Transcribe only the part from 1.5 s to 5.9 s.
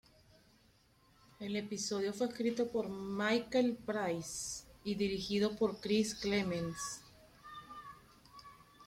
episodio fue escrito por Michael Price y dirigido por